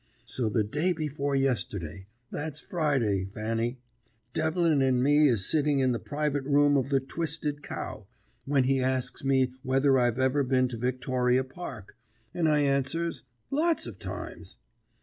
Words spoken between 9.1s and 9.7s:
me